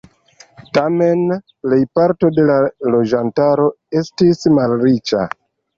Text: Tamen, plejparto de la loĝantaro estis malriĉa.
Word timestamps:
Tamen, 0.77 1.21
plejparto 1.67 2.33
de 2.39 2.49
la 2.49 2.57
loĝantaro 2.97 3.71
estis 4.05 4.45
malriĉa. 4.59 5.27